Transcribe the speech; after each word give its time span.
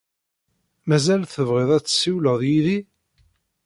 Mazal 0.87 1.21
tebɣiḍ 1.25 1.69
ad 1.73 1.83
tessiwleḍ 1.83 2.39
yid-i? 2.49 2.79